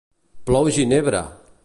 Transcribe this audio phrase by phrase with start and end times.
[0.49, 1.23] Plou ginebra!